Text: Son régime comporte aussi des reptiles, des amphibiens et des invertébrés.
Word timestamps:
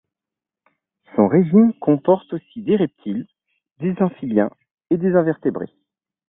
Son 1.15 1.27
régime 1.27 1.73
comporte 1.75 2.33
aussi 2.33 2.63
des 2.63 2.75
reptiles, 2.75 3.27
des 3.77 3.93
amphibiens 3.99 4.49
et 4.89 4.97
des 4.97 5.13
invertébrés. 5.15 5.75